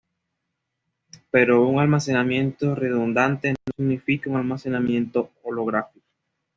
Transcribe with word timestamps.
Pero 1.29 1.63
un 1.67 1.79
almacenamiento 1.79 2.73
redundante 2.73 3.51
no 3.51 3.57
significa 3.77 4.31
un 4.31 4.37
almacenamiento 4.37 5.29
holográfico. 5.43 6.03